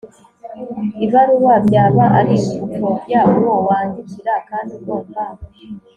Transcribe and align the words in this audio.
ibaruwa. 1.05 1.55
byaba 1.67 2.03
ari 2.19 2.35
ugupfobya 2.47 3.19
uwo 3.37 3.53
wandikira 3.67 4.33
kandi 4.49 4.71
ugomba 4.79 5.21